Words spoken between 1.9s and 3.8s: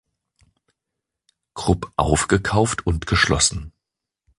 aufgekauft und geschlossen.